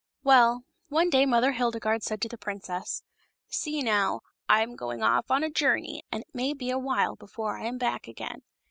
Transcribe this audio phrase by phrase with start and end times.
[0.23, 3.03] Well, one day Mother Hildegarde said to the princess:
[3.49, 7.15] "See, now; I am going off on a journey, and it may be a while
[7.15, 8.41] before I am back again.